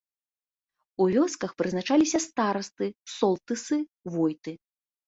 У 1.05 1.07
вёсках 1.17 1.51
прызначаліся 1.61 2.23
старасты, 2.27 2.85
солтысы, 3.19 3.77
войты. 4.17 4.61